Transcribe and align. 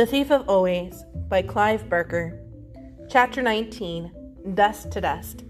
The 0.00 0.06
Thief 0.06 0.30
of 0.30 0.48
Always 0.48 1.04
by 1.28 1.42
Clive 1.42 1.90
Barker. 1.90 2.40
Chapter 3.10 3.42
19 3.42 4.54
Dust 4.54 4.90
to 4.92 5.00
Dust. 5.02 5.44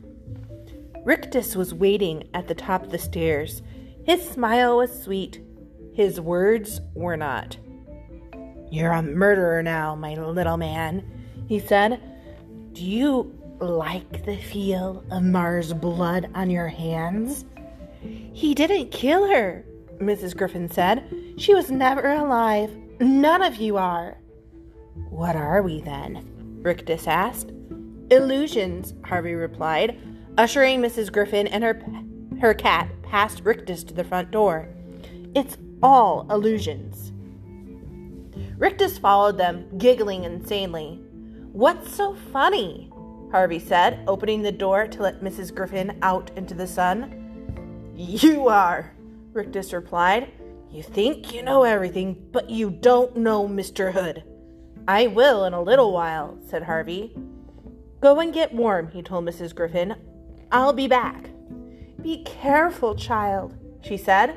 Rictus 1.05 1.55
was 1.55 1.73
waiting 1.73 2.29
at 2.35 2.49
the 2.49 2.57
top 2.57 2.83
of 2.83 2.91
the 2.91 2.99
stairs. 2.99 3.63
His 4.05 4.29
smile 4.29 4.79
was 4.79 5.05
sweet, 5.05 5.41
his 5.95 6.21
words 6.21 6.81
were 6.95 7.17
not. 7.17 7.59
You're 8.73 8.91
a 8.91 9.03
murderer 9.03 9.63
now, 9.63 9.95
my 9.95 10.17
little 10.17 10.57
man, 10.57 11.09
he 11.47 11.61
said. 11.61 12.03
Do 12.73 12.85
you 12.85 13.33
like 13.61 14.25
the 14.25 14.37
feel 14.37 15.05
of 15.13 15.23
Marr's 15.23 15.73
blood 15.73 16.29
on 16.35 16.51
your 16.51 16.67
hands? 16.67 17.45
He 18.01 18.57
didn't 18.57 18.91
kill 18.91 19.31
her, 19.31 19.65
Mrs. 20.01 20.37
Griffin 20.37 20.69
said. 20.69 21.09
She 21.37 21.55
was 21.55 21.71
never 21.71 22.11
alive. 22.11 22.77
None 22.99 23.43
of 23.43 23.55
you 23.55 23.77
are. 23.77 24.17
What 25.09 25.37
are 25.37 25.63
we 25.63 25.81
then? 25.81 26.59
Rictus 26.63 27.07
asked. 27.07 27.51
Illusions, 28.11 28.95
Harvey 29.05 29.35
replied, 29.35 29.99
ushering 30.37 30.81
Mrs. 30.81 31.13
Griffin 31.13 31.47
and 31.47 31.65
her, 31.65 31.83
her 32.41 32.55
cat 32.55 32.89
past 33.03 33.43
Rictus 33.45 33.85
to 33.85 33.95
the 33.95 34.05
front 34.05 34.31
door. 34.31 34.69
It's 35.35 35.57
all 35.83 36.27
illusions. 36.31 37.13
Rictus 38.59 38.99
followed 38.99 39.39
them, 39.39 39.67
giggling 39.79 40.25
insanely. 40.25 41.01
What's 41.53 41.95
so 41.95 42.15
funny? 42.33 42.91
Harvey 43.31 43.59
said, 43.59 44.05
opening 44.07 44.43
the 44.43 44.53
door 44.53 44.87
to 44.87 45.03
let 45.03 45.23
Mrs. 45.23 45.55
Griffin 45.55 45.99
out 46.03 46.31
into 46.37 46.55
the 46.55 46.67
sun. 46.67 47.93
You 47.97 48.49
are, 48.49 48.93
Rictus 49.33 49.73
replied. 49.73 50.33
You 50.71 50.83
think 50.83 51.33
you 51.33 51.43
know 51.43 51.63
everything, 51.63 52.29
but 52.33 52.51
you 52.51 52.71
don't 52.71 53.17
know 53.17 53.49
Mr. 53.49 53.93
Hood. 53.93 54.25
I 54.87 55.07
will 55.07 55.45
in 55.45 55.53
a 55.53 55.63
little 55.63 55.93
while, 55.93 56.39
said 56.47 56.63
Harvey. 56.63 57.17
Go 58.01 58.19
and 58.21 58.33
get 58.33 58.55
warm, 58.55 58.91
he 58.91 59.03
told 59.03 59.25
Mrs. 59.25 59.55
Griffin. 59.55 59.95
I'll 60.51 60.73
be 60.73 60.89
back. 60.89 61.31
Be 62.03 62.25
careful, 62.25 62.95
child, 62.95 63.55
she 63.83 63.97
said. 63.97 64.37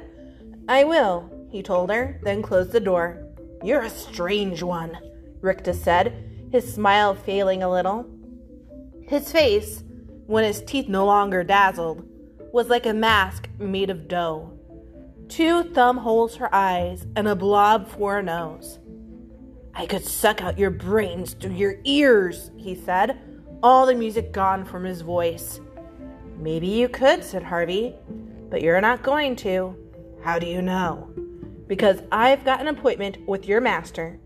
I 0.68 0.84
will, 0.84 1.30
he 1.50 1.64
told 1.64 1.90
her, 1.92 2.20
then 2.24 2.42
closed 2.42 2.72
the 2.72 2.80
door. 2.80 3.26
You're 3.64 3.82
a 3.82 3.90
strange 3.90 4.62
one, 4.62 4.98
Rictus 5.42 5.82
said, 5.82 6.50
his 6.52 6.74
smile 6.74 7.16
failing 7.16 7.64
a 7.64 7.72
little. 7.72 8.06
His 9.08 9.32
face, 9.32 9.84
when 10.28 10.44
his 10.44 10.62
teeth 10.62 10.88
no 10.88 11.06
longer 11.06 11.44
dazzled, 11.44 12.08
was 12.52 12.70
like 12.70 12.86
a 12.86 12.94
mask 12.94 13.50
made 13.60 13.90
of 13.90 14.08
dough 14.08 14.54
two 15.34 15.64
thumb 15.64 15.98
holes 15.98 16.36
for 16.36 16.54
eyes, 16.54 17.08
and 17.16 17.28
a 17.28 17.36
blob 17.36 17.88
for 17.88 18.20
a 18.20 18.24
nose. 18.24 18.78
I 19.76 19.86
could 19.86 20.06
suck 20.06 20.42
out 20.42 20.60
your 20.60 20.70
brains 20.70 21.34
through 21.34 21.56
your 21.56 21.76
ears, 21.84 22.52
he 22.58 22.76
said, 22.76 23.20
all 23.64 23.86
the 23.86 23.96
music 23.96 24.32
gone 24.32 24.66
from 24.66 24.84
his 24.84 25.02
voice. 25.02 25.62
Maybe 26.38 26.68
you 26.68 26.90
could, 26.90 27.24
said 27.24 27.44
Harvey, 27.44 27.96
but 28.50 28.62
you're 28.62 28.82
not 28.82 29.04
going 29.04 29.36
to. 29.38 29.76
How 30.22 30.38
do 30.38 30.46
you 30.46 30.62
know? 30.62 31.10
Because 31.68 32.02
I've 32.12 32.46
got 32.46 32.62
an 32.62 32.68
appointment 32.68 33.18
with 33.26 33.48
your 33.48 33.62
master. 33.62 34.20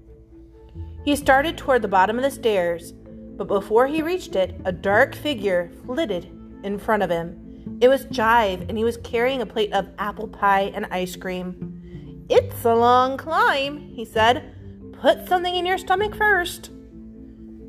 He 1.06 1.16
started 1.16 1.58
toward 1.58 1.82
the 1.82 1.88
bottom 1.88 2.18
of 2.18 2.24
the 2.24 2.32
stairs, 2.32 2.92
but 2.92 3.48
before 3.48 3.88
he 3.88 4.02
reached 4.02 4.36
it, 4.36 4.60
a 4.66 4.72
dark 4.72 5.16
figure 5.16 5.72
flitted 5.86 6.26
in 6.64 6.80
front 6.80 7.04
of 7.04 7.10
him. 7.10 7.78
It 7.80 7.88
was 7.88 8.06
Jive, 8.08 8.68
and 8.68 8.78
he 8.78 8.84
was 8.84 8.98
carrying 8.98 9.42
a 9.42 9.46
plate 9.46 9.72
of 9.72 9.90
apple 10.00 10.28
pie 10.28 10.72
and 10.74 10.88
ice 10.88 11.16
cream. 11.16 12.26
It's 12.28 12.66
a 12.66 12.76
long 12.76 13.16
climb, 13.18 13.78
he 13.78 14.04
said. 14.04 14.56
Put 15.00 15.28
something 15.28 15.56
in 15.56 15.66
your 15.66 15.78
stomach 15.78 16.16
first. 16.16 16.72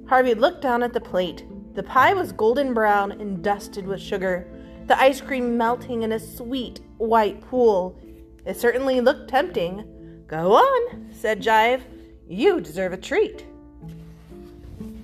Harvey 0.09 0.35
looked 0.35 0.63
down 0.63 0.83
at 0.83 0.93
the 0.93 1.01
plate. 1.01 1.45
The 1.75 1.83
pie 1.83 2.15
was 2.15 2.33
golden 2.33 2.73
brown 2.73 3.13
and 3.13 3.43
dusted 3.43 3.87
with 3.87 4.01
sugar, 4.01 4.47
the 4.87 4.99
ice 4.99 5.21
cream 5.21 5.57
melting 5.57 6.03
in 6.03 6.13
a 6.13 6.19
sweet 6.19 6.81
white 6.97 7.41
pool. 7.43 8.01
It 8.47 8.57
certainly 8.57 9.01
looked 9.01 9.29
tempting. 9.29 10.25
Go 10.27 10.55
on, 10.55 11.11
said 11.13 11.43
Jive. 11.43 11.83
You 12.27 12.61
deserve 12.61 12.95
a 12.95 12.97
treat. 12.97 13.45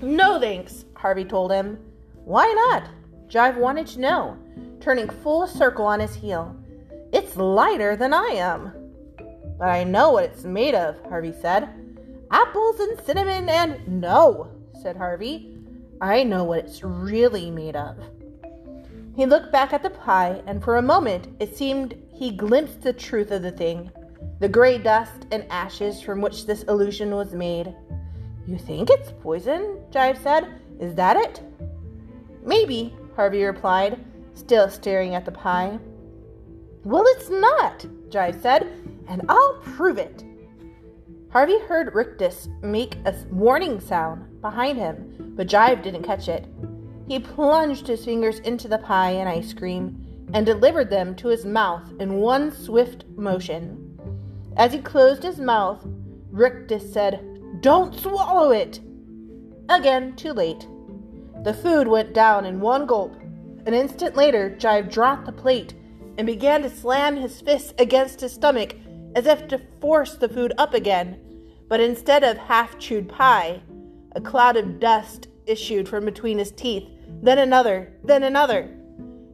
No 0.01 0.41
thanks, 0.41 0.87
Harvey 0.95 1.25
told 1.25 1.53
him. 1.53 1.79
Why 2.25 2.47
not? 2.71 2.89
Jive 3.29 3.59
wanted 3.59 3.87
to 3.89 4.01
know 4.01 4.39
turning 4.81 5.09
full 5.09 5.47
circle 5.47 5.87
on 5.87 5.99
his 5.99 6.15
heel. 6.15 6.55
It's 7.13 7.37
lighter 7.37 7.97
than 7.97 8.13
I 8.13 8.29
am. 8.33 8.73
But 9.59 9.69
I 9.69 9.85
know 9.85 10.13
what 10.13 10.25
it's 10.25 10.45
made 10.45 10.75
of, 10.75 11.01
Harvey 11.09 11.33
said. 11.41 11.69
Apples 12.35 12.81
and 12.81 13.01
cinnamon 13.07 13.49
and. 13.49 13.87
No, 13.87 14.51
said 14.83 14.97
Harvey. 14.97 15.57
I 16.01 16.25
know 16.25 16.43
what 16.43 16.65
it's 16.65 16.83
really 16.83 17.49
made 17.49 17.77
of. 17.77 17.97
He 19.15 19.25
looked 19.25 19.53
back 19.53 19.73
at 19.73 19.85
the 19.85 19.91
pie, 19.91 20.43
and 20.49 20.61
for 20.61 20.77
a 20.77 20.83
moment 20.83 21.29
it 21.39 21.57
seemed 21.57 21.95
he 22.13 22.33
glimpsed 22.33 22.83
the 22.83 22.93
truth 22.93 23.31
of 23.31 23.43
the 23.43 23.53
thing 23.53 23.93
the 24.41 24.49
gray 24.49 24.79
dust 24.79 25.29
and 25.31 25.47
ashes 25.49 26.01
from 26.01 26.21
which 26.21 26.45
this 26.45 26.65
illusion 26.65 27.15
was 27.15 27.33
made. 27.33 27.73
You 28.49 28.59
think 28.59 28.91
it's 28.91 29.13
poison? 29.23 29.79
Jive 29.93 30.21
said. 30.21 30.61
Is 30.81 30.97
that 30.97 31.17
it? 31.17 31.41
Maybe, 32.45 32.97
Harvey 33.15 33.45
replied 33.45 34.05
still 34.35 34.69
staring 34.69 35.15
at 35.15 35.25
the 35.25 35.31
pie. 35.31 35.79
Well, 36.83 37.05
it's 37.07 37.31
not, 37.31 37.87
Jive 38.09 38.43
said, 38.43 38.73
and 39.07 39.23
I'll 39.29 39.61
prove 39.63 39.99
it. 39.99 40.25
Harvey 41.35 41.59
heard 41.59 41.97
Rictus 41.97 42.49
make 42.63 42.95
a 43.05 43.13
warning 43.29 43.81
sound 43.81 44.41
behind 44.41 44.79
him, 44.79 45.33
but 45.35 45.49
Jive 45.49 45.83
didn't 45.83 46.05
catch 46.05 46.29
it. 46.29 46.47
He 47.09 47.19
plunged 47.19 47.89
his 47.89 48.05
fingers 48.05 48.39
into 48.39 48.69
the 48.69 48.79
pie 48.79 49.11
and 49.11 49.29
ice 49.29 49.53
cream 49.53 50.29
and 50.33 50.47
delivered 50.47 50.91
them 50.91 51.17
to 51.17 51.27
his 51.27 51.45
mouth 51.45 51.91
in 51.99 52.21
one 52.21 52.53
swift 52.53 53.05
motion. 53.17 53.99
As 54.57 54.73
he 54.73 54.79
closed 54.79 55.25
his 55.25 55.41
mouth, 55.41 55.85
Rictus 56.31 56.93
said, 56.93 57.21
Don't 57.61 57.99
swallow 57.99 58.53
it! 58.53 58.79
Again, 59.69 60.15
too 60.15 60.35
late. 60.35 60.69
The 61.43 61.53
food 61.53 61.89
went 61.89 62.15
down 62.15 62.47
in 62.47 62.61
one 62.61 62.87
gulp, 62.87 63.17
an 63.67 63.75
instant 63.75 64.15
later, 64.15 64.57
Jive 64.57 64.89
dropped 64.89 65.27
the 65.27 65.33
plate 65.33 65.75
and 66.17 66.29
began 66.29 66.63
to 66.63 66.71
slam 66.71 67.17
his 67.17 67.41
fists 67.41 67.75
against 67.81 68.21
his 68.21 68.33
stomach 68.33 68.77
as 69.17 69.27
if 69.27 69.49
to 69.49 69.61
force 69.81 70.15
the 70.15 70.29
food 70.29 70.53
up 70.59 70.75
again. 70.75 71.21
But 71.69 71.81
instead 71.81 72.25
of 72.25 72.37
half 72.37 72.79
chewed 72.79 73.09
pie, 73.09 73.63
a 74.13 74.21
cloud 74.21 74.57
of 74.57 74.79
dust 74.81 75.29
issued 75.47 75.89
from 75.89 76.05
between 76.05 76.39
his 76.39 76.53
teeth, 76.53 76.89
then 77.23 77.39
another, 77.39 77.93
then 78.05 78.23
another. 78.23 78.71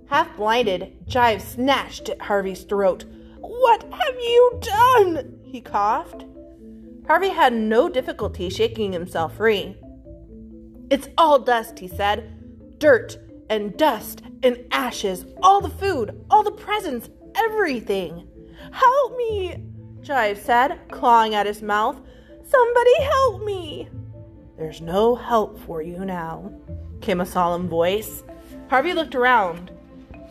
Half 0.06 0.36
blinded, 0.36 1.06
Jive 1.06 1.40
snatched 1.40 2.08
at 2.08 2.20
Harvey's 2.20 2.62
throat. 2.64 3.04
What 3.38 3.82
have 3.82 4.14
you 4.20 4.60
done? 4.60 5.38
he 5.44 5.60
coughed. 5.60 6.24
Harvey 7.06 7.30
had 7.30 7.52
no 7.52 7.88
difficulty 7.88 8.48
shaking 8.50 8.92
himself 8.92 9.36
free. 9.36 9.76
It's 10.90 11.08
all 11.18 11.38
dust, 11.38 11.78
he 11.78 11.88
said. 11.88 12.78
Dirt 12.78 13.18
and 13.48 13.76
dust 13.76 14.22
and 14.42 14.64
ashes, 14.70 15.26
all 15.42 15.60
the 15.60 15.68
food, 15.68 16.24
all 16.30 16.42
the 16.42 16.50
presents, 16.52 17.08
everything. 17.34 18.26
Help 18.72 19.16
me, 19.16 19.56
Jive 20.00 20.38
said, 20.38 20.80
clawing 20.90 21.34
at 21.34 21.46
his 21.46 21.62
mouth. 21.62 22.00
Somebody 22.50 23.02
help 23.02 23.44
me. 23.44 23.88
There's 24.58 24.80
no 24.80 25.14
help 25.14 25.56
for 25.60 25.82
you 25.82 26.04
now, 26.04 26.52
came 27.00 27.20
a 27.20 27.26
solemn 27.26 27.68
voice. 27.68 28.24
Harvey 28.68 28.92
looked 28.92 29.14
around. 29.14 29.70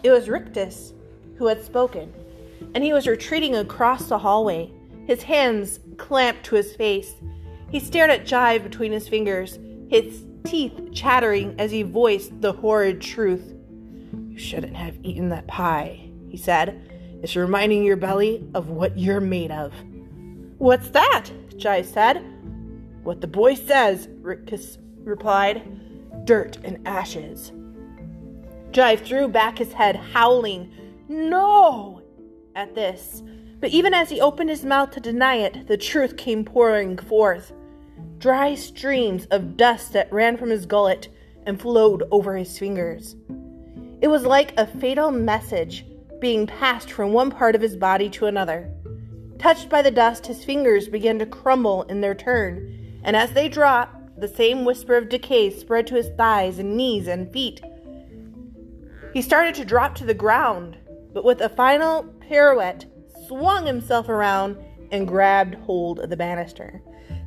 It 0.03 0.11
was 0.11 0.27
Rictus 0.27 0.93
who 1.37 1.47
had 1.47 1.63
spoken, 1.63 2.13
and 2.75 2.83
he 2.83 2.91
was 2.91 3.07
retreating 3.07 3.55
across 3.55 4.09
the 4.09 4.17
hallway, 4.17 4.69
his 5.07 5.23
hands 5.23 5.79
clamped 5.95 6.43
to 6.45 6.55
his 6.55 6.75
face. 6.75 7.15
He 7.71 7.79
stared 7.79 8.09
at 8.09 8.25
Jive 8.25 8.63
between 8.63 8.91
his 8.91 9.07
fingers, 9.07 9.57
his 9.89 10.25
teeth 10.43 10.77
chattering 10.91 11.55
as 11.57 11.71
he 11.71 11.83
voiced 11.83 12.41
the 12.41 12.51
horrid 12.51 12.99
truth. 12.99 13.53
You 14.27 14.37
shouldn't 14.37 14.75
have 14.75 14.97
eaten 15.03 15.29
that 15.29 15.47
pie, 15.47 16.09
he 16.27 16.35
said. 16.35 16.81
It's 17.23 17.37
reminding 17.37 17.85
your 17.85 17.95
belly 17.95 18.45
of 18.53 18.69
what 18.69 18.97
you're 18.97 19.21
made 19.21 19.51
of. 19.51 19.73
What's 20.59 20.89
that? 20.89 21.29
Jive 21.55 21.85
said. 21.85 22.23
What 23.03 23.21
the 23.21 23.27
boy 23.27 23.55
says, 23.55 24.09
Rictus 24.21 24.77
replied. 24.97 26.25
Dirt 26.25 26.57
and 26.63 26.85
ashes. 26.85 27.53
Jive 28.71 29.05
threw 29.05 29.27
back 29.27 29.57
his 29.57 29.73
head, 29.73 29.95
howling, 29.95 30.71
No! 31.07 32.03
at 32.55 32.75
this. 32.75 33.23
But 33.61 33.71
even 33.71 33.93
as 33.93 34.09
he 34.09 34.19
opened 34.19 34.49
his 34.49 34.65
mouth 34.65 34.91
to 34.91 34.99
deny 34.99 35.35
it, 35.35 35.67
the 35.67 35.77
truth 35.77 36.17
came 36.17 36.43
pouring 36.43 36.97
forth 36.97 37.53
dry 38.17 38.53
streams 38.53 39.25
of 39.27 39.55
dust 39.55 39.93
that 39.93 40.11
ran 40.11 40.35
from 40.35 40.49
his 40.49 40.65
gullet 40.65 41.07
and 41.45 41.59
flowed 41.59 42.03
over 42.11 42.35
his 42.35 42.59
fingers. 42.59 43.15
It 44.01 44.09
was 44.09 44.25
like 44.25 44.53
a 44.57 44.67
fatal 44.67 45.09
message 45.09 45.85
being 46.19 46.45
passed 46.45 46.91
from 46.91 47.13
one 47.13 47.31
part 47.31 47.55
of 47.55 47.61
his 47.61 47.77
body 47.77 48.09
to 48.09 48.25
another. 48.25 48.69
Touched 49.39 49.69
by 49.69 49.81
the 49.81 49.89
dust, 49.89 50.27
his 50.27 50.43
fingers 50.43 50.89
began 50.89 51.17
to 51.19 51.25
crumble 51.25 51.83
in 51.83 52.01
their 52.01 52.13
turn, 52.13 52.99
and 53.03 53.15
as 53.15 53.31
they 53.31 53.47
dropped, 53.47 54.19
the 54.19 54.27
same 54.27 54.65
whisper 54.65 54.97
of 54.97 55.07
decay 55.07 55.49
spread 55.49 55.87
to 55.87 55.95
his 55.95 56.09
thighs 56.17 56.59
and 56.59 56.75
knees 56.75 57.07
and 57.07 57.31
feet. 57.31 57.61
He 59.13 59.21
started 59.21 59.55
to 59.55 59.65
drop 59.65 59.95
to 59.95 60.05
the 60.05 60.13
ground, 60.13 60.77
but 61.13 61.23
with 61.23 61.39
a 61.39 61.47
final 61.47 62.03
pirouette, 62.19 62.85
swung 63.27 63.65
himself 63.65 64.09
around 64.09 64.57
and 64.91 65.07
grabbed 65.07 65.55
hold 65.55 65.99
of 65.99 66.09
the 66.09 66.17
banister. 66.17 66.81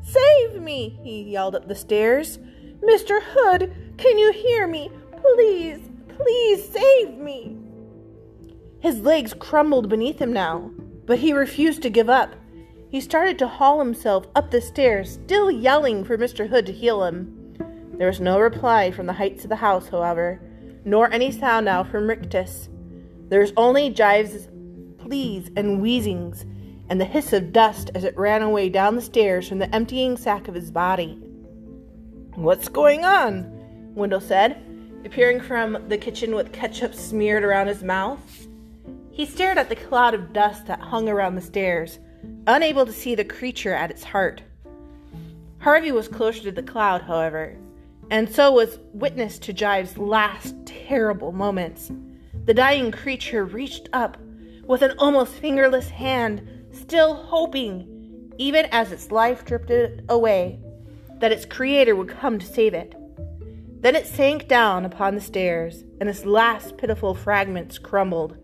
Save 0.05 0.61
me! 0.61 1.01
he 1.03 1.23
yelled 1.23 1.55
up 1.55 1.67
the 1.67 1.75
stairs. 1.75 2.39
Mr. 2.81 3.21
Hood, 3.23 3.73
can 3.97 4.19
you 4.19 4.33
hear 4.33 4.67
me? 4.67 4.91
Please, 5.17 5.81
please 6.19 6.69
save 6.69 7.17
me! 7.17 7.57
His 8.81 8.99
legs 8.99 9.33
crumbled 9.33 9.89
beneath 9.89 10.19
him 10.19 10.33
now, 10.33 10.73
but 11.13 11.19
he 11.19 11.35
refused 11.35 11.83
to 11.83 11.91
give 11.91 12.09
up. 12.09 12.35
He 12.89 12.99
started 12.99 13.39
to 13.39 13.47
haul 13.47 13.79
himself 13.79 14.27
up 14.35 14.51
the 14.51 14.63
stairs, 14.63 15.13
still 15.13 15.51
yelling 15.51 16.05
for 16.05 16.17
Mr. 16.17 16.49
Hood 16.49 16.65
to 16.65 16.73
heal 16.73 17.05
him. 17.05 17.55
There 17.99 18.07
was 18.07 18.19
no 18.19 18.41
reply 18.41 18.91
from 18.91 19.05
the 19.05 19.13
heights 19.13 19.45
of 19.45 19.51
the 19.51 19.57
house, 19.57 19.89
however, 19.89 20.41
nor 20.87 21.13
any 21.13 21.31
sound 21.31 21.67
now 21.67 21.85
from 21.85 22.09
Rictus. 22.09 22.71
There 23.29 23.41
was 23.41 23.53
only 23.59 23.91
Jive's 23.91 24.49
pleas 24.97 25.51
and 25.55 25.83
wheezings, 25.83 26.47
and 26.89 26.99
the 26.99 27.05
hiss 27.05 27.35
of 27.35 27.53
dust 27.53 27.91
as 27.95 28.05
it 28.05 28.17
ran 28.17 28.41
away 28.41 28.71
down 28.71 28.97
the 28.97 29.03
stairs 29.03 29.47
from 29.47 29.59
the 29.59 29.75
emptying 29.75 30.17
sack 30.17 30.49
of 30.49 30.55
his 30.55 30.71
body. 30.71 31.21
What's 32.37 32.71
going 32.71 33.05
on? 33.05 33.93
Wendell 33.95 34.21
said, 34.21 34.57
appearing 35.05 35.43
from 35.43 35.91
the 35.91 35.99
kitchen 35.99 36.35
with 36.35 36.55
ketchup 36.55 36.95
smeared 36.95 37.45
around 37.45 37.67
his 37.67 37.83
mouth. 37.83 38.49
He 39.13 39.27
stared 39.27 39.59
at 39.59 39.69
the 39.69 39.77
cloud 39.77 40.15
of 40.15 40.33
dust 40.33 40.67
that 40.67 40.81
hung 40.81 41.07
around 41.07 41.35
the 41.35 41.43
stairs 41.43 41.99
unable 42.47 42.87
to 42.87 42.93
see 42.93 43.15
the 43.15 43.25
creature 43.25 43.75
at 43.75 43.91
its 43.91 44.03
heart. 44.03 44.43
Harvey 45.59 45.93
was 45.93 46.09
closer 46.09 46.43
to 46.45 46.53
the 46.53 46.63
cloud, 46.63 47.03
however, 47.03 47.57
and 48.11 48.29
so 48.29 48.51
was 48.51 48.79
witness 48.95 49.39
to 49.41 49.53
Jive's 49.53 49.99
last 49.99 50.55
terrible 50.65 51.31
moments. 51.31 51.93
The 52.47 52.55
dying 52.55 52.91
creature 52.91 53.45
reached 53.45 53.89
up 53.93 54.17
with 54.65 54.81
an 54.81 54.95
almost 54.99 55.35
fingerless 55.35 55.91
hand, 55.91 56.49
still 56.73 57.15
hoping, 57.15 58.33
even 58.39 58.67
as 58.73 58.93
its 58.93 59.13
life 59.13 59.45
drifted 59.45 60.05
away, 60.09 60.59
that 61.21 61.33
its 61.33 61.45
creator 61.45 61.95
would 61.95 62.09
come 62.09 62.39
to 62.39 62.47
save 62.47 62.73
it. 62.73 62.95
Then 63.83 63.95
it 63.95 64.07
sank 64.07 64.49
down 64.49 64.85
upon 64.85 65.15
the 65.15 65.21
stairs, 65.21 65.85
and 66.01 66.09
its 66.09 66.25
last 66.25 66.79
pitiful 66.79 67.15
fragments 67.15 67.79
crumbled. 67.79 68.37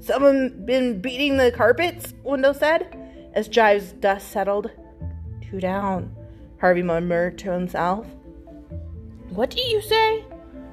Someone 0.00 0.64
been 0.64 1.00
beating 1.00 1.36
the 1.36 1.50
carpets? 1.50 2.14
Wendell 2.22 2.54
said, 2.54 2.96
as 3.34 3.48
Jive's 3.48 3.92
dust 3.92 4.30
settled. 4.30 4.70
Two 5.40 5.60
down, 5.60 6.14
Harvey 6.60 6.82
murmured 6.82 7.38
to 7.38 7.52
himself. 7.52 8.06
What 9.30 9.50
do 9.50 9.60
you 9.60 9.80
say? 9.82 10.24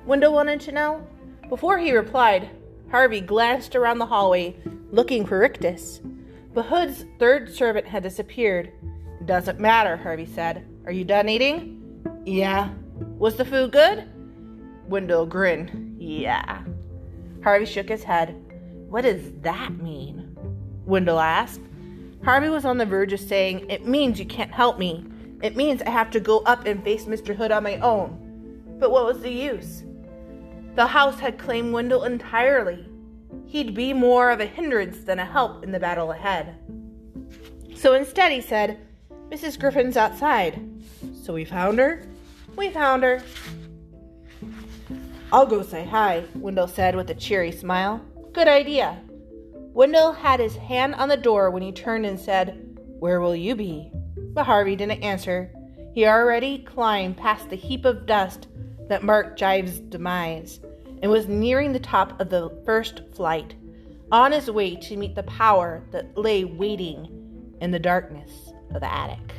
Wendell 0.06 0.34
wanted 0.34 0.62
to 0.62 0.72
know. 0.72 1.06
Before 1.50 1.78
he 1.78 1.96
replied, 1.96 2.50
Harvey 2.92 3.22
glanced 3.22 3.76
around 3.76 4.00
the 4.00 4.06
hallway, 4.06 4.56
looking 4.92 5.26
for 5.26 5.40
Rictus. 5.40 6.02
But 6.54 6.68
Hood's 6.68 7.06
third 7.20 7.54
servant 7.54 7.88
had 7.88 8.04
disappeared. 8.04 8.72
Doesn't 9.26 9.60
matter, 9.60 9.98
Harvey 9.98 10.26
said. 10.26 10.66
Are 10.86 10.92
you 10.92 11.04
done 11.04 11.28
eating? 11.28 11.82
Yeah. 12.26 12.70
Was 13.18 13.36
the 13.36 13.46
food 13.46 13.72
good? 13.72 14.08
Wendell 14.88 15.26
grinned. 15.26 15.98
Yeah. 16.00 16.64
Harvey 17.44 17.66
shook 17.66 17.90
his 17.90 18.04
head. 18.04 18.42
What 18.96 19.04
does 19.04 19.34
that 19.42 19.74
mean? 19.82 20.38
Wendell 20.86 21.20
asked. 21.20 21.60
Harvey 22.24 22.48
was 22.48 22.64
on 22.64 22.78
the 22.78 22.86
verge 22.86 23.12
of 23.12 23.20
saying, 23.20 23.70
It 23.70 23.86
means 23.86 24.20
you 24.20 24.26
can't 24.26 24.54
help 24.54 24.80
me. 24.80 25.06
It 25.42 25.58
means 25.58 25.82
I 25.82 25.90
have 25.90 26.10
to 26.12 26.22
go 26.22 26.40
up 26.44 26.66
and 26.66 26.82
face 26.82 27.04
Mr. 27.04 27.36
Hood 27.36 27.52
on 27.52 27.62
my 27.62 27.76
own. 27.80 28.78
But 28.80 28.92
what 28.92 29.04
was 29.04 29.20
the 29.20 29.30
use? 29.30 29.84
The 30.76 30.88
house 30.88 31.20
had 31.20 31.38
claimed 31.38 31.74
Wendell 31.74 32.06
entirely. 32.06 32.88
He'd 33.46 33.76
be 33.76 33.92
more 33.92 34.32
of 34.32 34.40
a 34.40 34.46
hindrance 34.46 35.00
than 35.00 35.20
a 35.20 35.26
help 35.26 35.66
in 35.66 35.74
the 35.74 35.80
battle 35.82 36.14
ahead. 36.14 36.56
So 37.76 37.96
instead, 37.96 38.32
he 38.32 38.40
said, 38.40 38.80
Mrs. 39.30 39.60
Griffin's 39.60 39.98
outside. 39.98 40.58
So 41.22 41.34
we 41.34 41.44
found 41.44 41.80
her? 41.80 42.08
We 42.56 42.70
found 42.70 43.04
her. 43.04 43.22
I'll 45.34 45.46
go 45.46 45.64
say 45.64 45.84
hi, 45.84 46.24
Wendell 46.36 46.70
said 46.70 46.96
with 46.96 47.10
a 47.10 47.14
cheery 47.14 47.52
smile. 47.52 48.02
Good 48.36 48.50
idea. 48.50 49.02
Wendell 49.74 50.12
had 50.12 50.42
his 50.42 50.58
hand 50.58 50.96
on 50.96 51.08
the 51.08 51.16
door 51.16 51.50
when 51.50 51.62
he 51.62 51.72
turned 51.72 52.06
and 52.06 52.20
said, 52.20 52.78
Where 53.00 53.22
will 53.22 53.34
you 53.34 53.56
be? 53.56 53.90
But 54.34 54.44
Harvey 54.44 54.76
didn't 54.76 55.02
answer. 55.02 55.50
He 55.94 56.06
already 56.06 56.60
climbed 56.60 57.16
past 57.16 57.50
the 57.50 57.56
heap 57.56 57.86
of 57.86 58.06
dust 58.06 58.50
that 58.90 59.04
marked 59.04 59.40
Jive's 59.40 59.80
demise 59.80 60.60
and 61.02 61.10
was 61.10 61.30
nearing 61.30 61.72
the 61.72 61.80
top 61.80 62.20
of 62.20 62.30
the 62.30 62.50
first 62.66 63.04
flight, 63.14 63.56
on 64.12 64.34
his 64.34 64.52
way 64.52 64.76
to 64.76 64.98
meet 64.98 65.16
the 65.16 65.24
power 65.24 65.82
that 65.92 66.18
lay 66.18 66.44
waiting 66.44 67.56
in 67.62 67.72
the 67.72 67.80
darkness 67.80 68.52
of 68.74 68.82
the 68.82 68.94
attic. 68.94 69.35